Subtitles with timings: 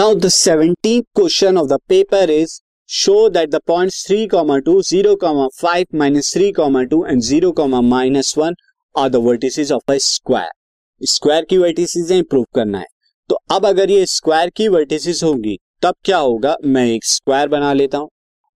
[0.00, 2.52] Now the seventeen question of the paper is
[2.90, 7.20] show that the point three comma two zero comma five minus three comma two and
[7.22, 8.54] zero comma minus one
[8.94, 12.86] are the vertices of a square square की vertices improve करना है।
[13.30, 16.56] तो अब अगर ये square की vertices होगी, तब क्या होगा?
[16.64, 18.08] मैं एक स्क्वायर बना लेता हूँ।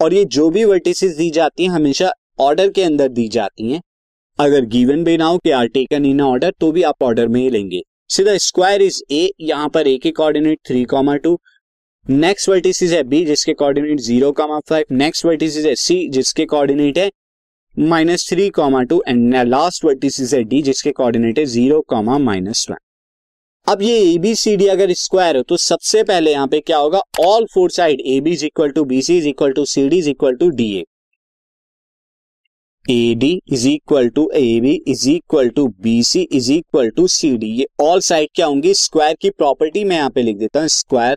[0.00, 3.80] और ये जो भी वर्टिसेस दी जाती हैं, हमेशा ऑर्डर के अंदर दी जाती हैं।
[4.38, 7.40] अगर गिवन भी ना हो कि आर टेकन इन ऑर्डर तो भी आप ऑर्डर में
[7.40, 11.38] ही लेंगे। सीधा स्क्वायर इज़ ए यहाँ पर ए के coordinate three comma two
[12.06, 16.98] next vertex है बी जिसके coordinate zero comma five next vertex है सी जिसके कोऑर्डिनेट
[16.98, 17.10] है
[17.76, 22.66] minus three comma two and last vertex है डी जिसके कोऑर्डिनेट है ज़ीरो कॉमा माइनस
[22.70, 22.76] वन
[23.66, 26.76] अब ये ए बी सी डी अगर स्क्वायर हो तो सबसे पहले यहाँ पे क्या
[26.78, 27.00] होगा?
[27.20, 29.98] All four side A B is equal to B C is equal to C D
[29.98, 30.84] is equal to D A
[32.88, 37.06] A D is equal to A B is equal to B C is equal to
[37.08, 38.72] C D ये all side क्या होंगी?
[38.74, 41.16] Square की property मैं यहाँ पे लिख देता हूँ स्क्वायर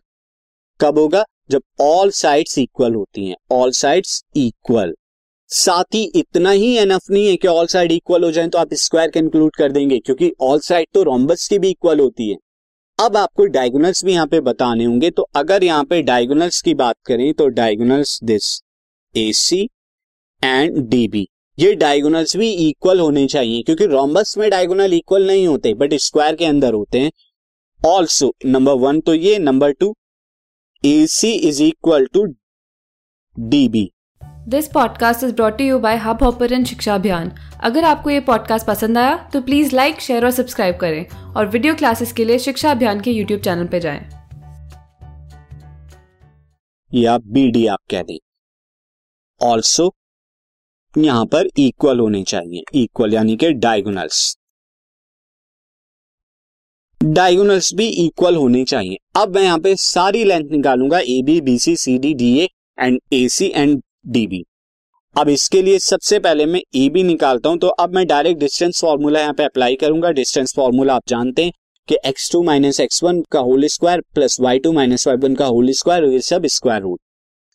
[0.79, 1.23] कब होगा?
[1.51, 4.93] जब ऑल साइड्स इक्वल होती हैं। ऑल साइड्स इक्वल
[5.49, 8.73] साथ ही इतना ही एनफ नहीं है कि ऑल साइड इक्वल हो जाए तो आप
[8.75, 12.37] स्क्वायर का इंक्लूड कर देंगे, क्योंकि ऑल साइड तो रोम्बस की भी इक्वल होती है।
[12.99, 16.95] अब आपको डायगोनल्स भी यहाँ पे बताने होंगे तो अगर यहाँ पे डायगोनल्स की बात
[17.05, 18.57] करें तो diagonals this
[19.15, 19.67] A C
[20.41, 21.27] and D B
[21.59, 26.35] ये डायगोनल्स भी इक्वल होने चाहिए क्योंकि रोम्बस में डायगोनल इक्वल नहीं होते बट स्क्वायर
[26.35, 27.11] के अंदर होते हैं।
[27.85, 29.95] ऑल्सो नंबर वन तो ये number two
[30.85, 32.23] A C is equal to
[33.39, 33.91] D B
[34.47, 37.31] this podcast is brought you by hub hopper शिक्षा अभियान
[37.63, 41.75] अगर आपको ये पॉडकास्ट पसंद आया तो प्लीज़ लाइक शेयर और सब्सक्राइब करें और वीडियो
[41.75, 44.09] क्लासेस के लिए शिक्षा अभियान के यूट्यूब चैनल पर जाएँ।
[46.93, 48.17] या बी डी आप कह दें।
[49.41, 49.93] ऑल्सो
[50.95, 54.35] यहाँ पर इक्वल होने चाहिए। इक्वल यानी कि डायगोनल्स
[57.01, 61.57] डायगोनल्स भी इक्वल होने चाहिए। अब मैं यहाँ पे सारी length निकालूँगा A B B
[61.59, 62.47] C C D D A
[62.77, 64.43] and A C and D B
[65.15, 68.81] अब इसके लिए सबसे पहले मैं ए बी निकालता हूँ तो अब मैं डायरेक्ट डिस्टेंस
[68.81, 71.51] फॉर्मूला यहाँ पे अप्लाई करूँगा। डिस्टेंस फॉर्मूला आप जानते हैं
[71.89, 75.35] कि x two minus x one का whole square plus y two minus y one
[75.35, 76.99] का होल स्क्वायर ये सब स्क्वायर रूट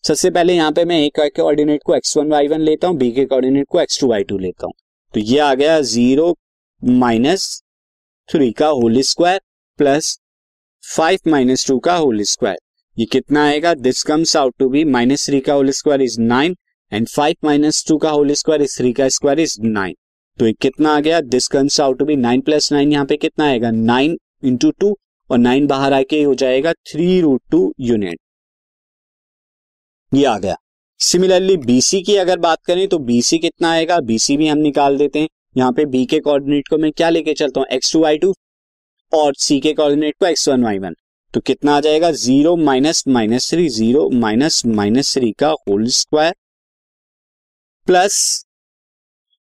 [0.06, 2.97] सबसे पहले यहाँ पे मैं एक के ऑर्डिनेट को एक्स वन वाई वन लेता हूँ
[2.97, 4.72] बी के कोऑर्डिनेट को एक्स टू वाई टू लेता हूँ।
[5.15, 6.34] तो ये आ गया ज़ीरो
[6.83, 7.47] माइनस
[8.28, 9.41] थ्री का whole square
[9.78, 10.19] plus
[10.84, 12.59] five minus two का होल स्क्वायर
[12.97, 13.72] ये कितना आएगा?
[13.77, 16.55] This comes out to be minus three का whole square is nine
[16.93, 19.95] and five minus two का होल स्क्वायर इज़ थ्री का स्क्वायर इज़ नाइन
[20.39, 21.21] तो ये कितना आ गया?
[21.22, 23.71] This comes out to be nine plus nine यहाँ पे कितना आएगा?
[23.71, 24.97] नाइन इंटू टू
[25.31, 28.19] और नाइन बाहर आके हो जाएगा थ्री रूट टू यूनिट
[30.16, 30.56] ये आ गया।
[31.00, 33.99] सिमिलरली बीसी की अगर बात करें तो बीसी कितना आएगा?
[34.00, 37.34] बीसी भी हम निकाल देते हैं। यहाँ पे बी के कोऑर्डिनेट को मैं क्या लेके
[37.34, 37.66] चलता हूँ?
[37.72, 38.32] एक्स टू वाई टू
[39.12, 40.94] और सी के कोऑर्डिनेट को एक्स वन वाई वन
[41.34, 42.10] तो कितना आ जाएगा?
[42.12, 46.34] Zero minus minus three zero minus minus three का whole square
[47.87, 48.44] plus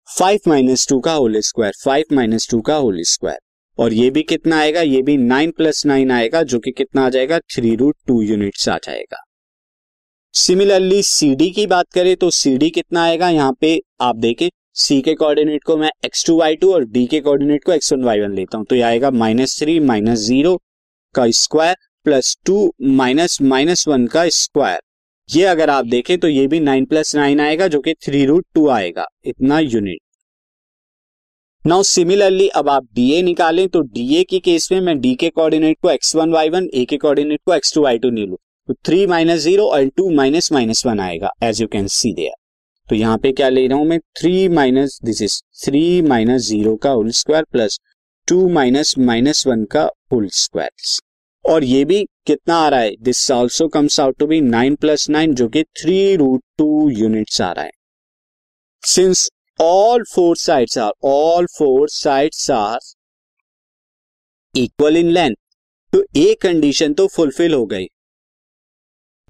[0.08, 3.38] five minus two का whole square five minus two का होल स्क्वायर
[3.78, 4.80] और ये भी कितना आएगा?
[4.82, 7.38] ये भी नाइन प्लस नाइन आएगा, जो कि कितना आ जाएगा?
[7.54, 9.22] थ्री रूट टू यूनिट्स आ जाएगा।
[10.34, 13.28] सिमिलरली सी डी की बात करें तो सी डी कितना आएगा?
[13.28, 17.04] यहाँ पे आप देखें सी के कोऑर्डिनेट को मैं एक्स टू वाई टू और डी
[17.06, 20.18] के कोऑर्डिनेट को एक्स वन वाई वन लेता हूँ। तो ये आएगा माइनस थ्री माइनस
[20.20, 20.56] ज़ीरो
[21.14, 24.80] का square plus two minus minus one का स्क्वायर
[25.28, 28.46] ये अगर आप देखें तो ये भी नाइन प्लस नाइन आएगा, जो कि थ्री रूट
[28.54, 30.00] टू आएगा। इतना यूनिट
[31.64, 35.78] नाउ सिमिलरली अब आप डीए निकालें तो डीए के केस में मैं डी के कोऑर्डिनेट
[35.82, 38.38] को x one y one A के कोऑर्डिनेट को एक्स टू वाई टू नहीं लू।
[38.68, 42.32] तो थ्री माइनस ज़ीरो और टू माइनस माइनस वन आएगा as you can see there
[42.88, 43.98] तो यहाँ पे क्या ले रहा हूँ मैं?
[44.18, 47.78] Three minus this is three minus zero का whole square plus
[48.28, 52.94] two minus minus one का होल स्क्वायर और ये भी कितना आ रहा है?
[53.02, 57.40] This also comes out to be nine plus nine जो कि थ्री रूट टू यूनिट्स
[57.40, 57.70] आ रहा है.
[58.82, 59.28] Since
[59.60, 62.78] all four sides are all four sides are
[64.54, 65.36] equal in length
[65.92, 67.86] तो एक कंडीशन तो फुलफिल हो गई।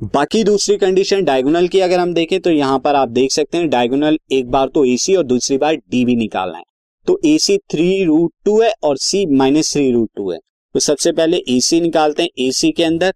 [0.01, 3.69] बाकी दूसरी कंडीशन डायगोनल की अगर हम देखें तो यहाँ पर आप देख सकते हैं
[3.69, 6.65] डायगोनल एक बार तो एसी और दूसरी बार डीबी निकालना है।
[7.07, 10.39] तो A C three root two है और C minus three root two है।
[10.75, 13.13] तो सबसे पहले एसी निकालते हैं। एसी के अंदर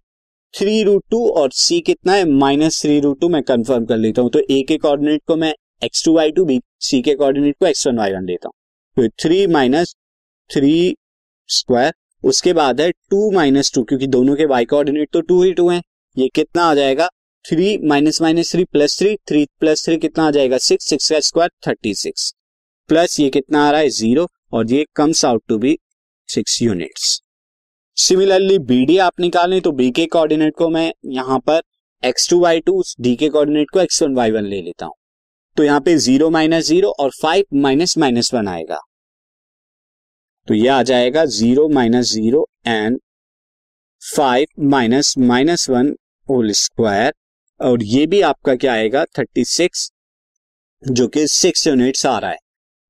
[0.53, 2.25] थ्री रूट टू और सी कितना है?
[2.27, 5.53] माइनस थ्री रूट टू मैं कंफर्म कर लेता हूँ। तो ए के कोऑर्डिनेट को मैं
[5.83, 8.53] x two y two B C के कोऑर्डिनेट को एक्स वन वाई वन देता हूँ।
[8.97, 9.95] तो थ्री माइनस
[10.49, 10.95] थ्री
[11.49, 11.93] स्क्वायर
[12.23, 15.69] उसके बाद है टू माइनस टू क्योंकि दोनों के वाई कोऑर्डिनेट तो टू ही टू
[15.69, 15.81] है।
[16.17, 17.07] ये कितना आ जाएगा?
[17.45, 20.57] Three minus minus three plus three three plus three कितना आ जाएगा?
[20.59, 22.33] सिक्स सिक्स का स्क्वायर थर्टी सिक्स
[22.89, 23.89] प्लस ये कितना आ रहा है?
[23.89, 25.77] ज़ीरो और ये comes out to be
[26.29, 27.19] six units
[27.97, 31.61] similarly B D आप निकालें तो बी के कोऑर्डिनेट को मैं यहाँ पर
[32.03, 34.93] x two y two D के कोऑर्डिनेट को एक्स वन वाई वन ले लेता हूँ।
[35.57, 38.79] तो यहाँ पे ज़ीरो माइनस ज़ीरो और फाइव माइनस माइनस वन आएगा।
[40.47, 42.99] तो ये आ जाएगा zero minus zero and
[44.01, 45.95] five minus minus one
[46.29, 47.13] whole square
[47.59, 49.03] और ये भी आपका क्या आएगा?
[49.17, 49.91] थर्टी सिक्स
[50.83, 52.37] जो कि सिक्स यूनिट्स आ रहा है।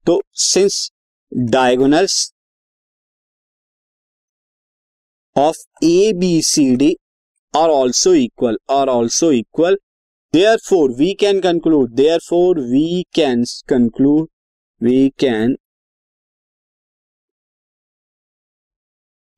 [0.06, 0.90] तो since
[1.32, 2.34] diagonals
[5.36, 6.96] of A B C D
[7.54, 9.78] are also equal are also equal
[10.68, 14.28] therefore we can conclude therefore we can conclude
[14.82, 15.56] we can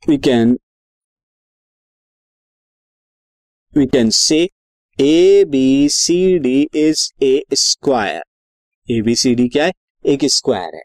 [0.03, 0.57] we can
[3.77, 4.49] we can say
[5.01, 8.23] A B C D is a square
[8.91, 9.71] A B C D क्या है?
[10.05, 10.81] एक square है.